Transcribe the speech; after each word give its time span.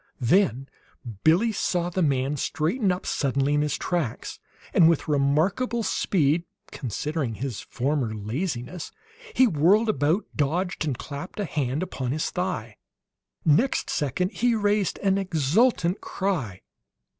Then 0.19 0.67
Billie 1.23 1.51
saw 1.51 1.91
the 1.91 2.01
man 2.01 2.35
straighten 2.35 2.91
up 2.91 3.05
suddenly 3.05 3.53
in 3.53 3.61
his 3.61 3.77
tracks, 3.77 4.39
and 4.73 4.89
with 4.89 5.07
remarkable 5.07 5.83
speed, 5.83 6.43
considering 6.71 7.35
his 7.35 7.59
former 7.59 8.15
laziness, 8.15 8.91
he 9.35 9.45
whirled 9.45 9.89
about, 9.89 10.25
dodged, 10.35 10.85
and 10.87 10.97
clapped 10.97 11.39
a 11.39 11.45
hand 11.45 11.83
upon 11.83 12.13
his 12.13 12.31
thigh. 12.31 12.77
Next 13.45 13.91
second 13.91 14.31
he 14.31 14.55
raised 14.55 14.97
an 15.03 15.19
exultant 15.19 16.01
cry. 16.01 16.61